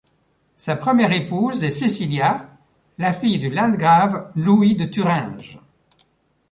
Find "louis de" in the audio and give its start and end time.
4.35-4.85